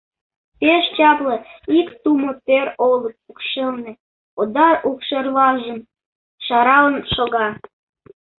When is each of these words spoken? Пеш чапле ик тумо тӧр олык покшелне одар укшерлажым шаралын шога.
Пеш 0.59 0.85
чапле 0.95 1.35
ик 1.79 1.87
тумо 2.01 2.31
тӧр 2.45 2.67
олык 2.91 3.15
покшелне 3.25 3.91
одар 4.41 4.75
укшерлажым 4.89 5.79
шаралын 6.45 6.97
шога. 7.13 7.47